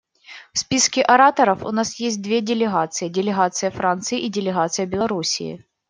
В 0.53 0.57
списке 0.57 1.03
ораторов 1.03 1.63
у 1.63 1.69
нас 1.71 1.99
есть 1.99 2.23
две 2.23 2.41
делегации: 2.41 3.07
делегация 3.07 3.69
Франции 3.69 4.19
и 4.19 4.29
делегация 4.29 4.87
Беларуси. 4.87 5.63